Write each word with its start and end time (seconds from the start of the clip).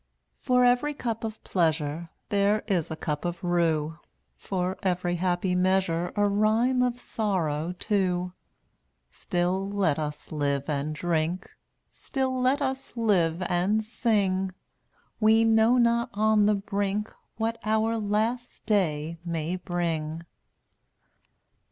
0Utt<J 0.01 0.39
For 0.39 0.65
every 0.65 0.93
cup 0.95 1.23
of 1.23 1.43
pleasure 1.43 2.09
d^tttAI* 2.09 2.29
There 2.29 2.63
is 2.67 2.89
a 2.89 2.95
cup 2.95 3.23
of 3.23 3.43
rue, 3.43 3.99
For 4.35 4.75
every 4.81 5.17
happy 5.17 5.53
measure 5.53 6.11
(j*^ 6.15 6.23
A 6.23 6.27
rhyme 6.27 6.81
of 6.81 6.99
sorrow, 6.99 7.73
too. 7.73 8.33
Still, 9.11 9.69
let 9.69 9.99
us 9.99 10.31
live 10.31 10.67
and 10.67 10.95
drink, 10.95 11.51
Still, 11.93 12.35
let 12.41 12.63
us 12.63 12.97
live 12.97 13.43
and 13.43 13.83
sing; 13.83 14.53
We 15.19 15.43
know 15.43 15.77
not 15.77 16.09
on 16.15 16.47
the 16.47 16.55
brink 16.55 17.13
What 17.37 17.59
our 17.63 17.95
last 17.99 18.65
day 18.65 19.19
may 19.23 19.55
bring. 19.55 20.23